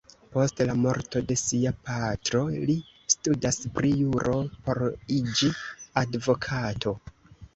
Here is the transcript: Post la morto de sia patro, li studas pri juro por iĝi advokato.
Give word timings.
Post 0.35 0.61
la 0.67 0.75
morto 0.83 1.19
de 1.31 1.35
sia 1.39 1.73
patro, 1.89 2.39
li 2.69 2.77
studas 3.15 3.61
pri 3.75 3.93
juro 3.99 4.39
por 4.69 4.81
iĝi 5.19 5.51
advokato. 6.05 6.95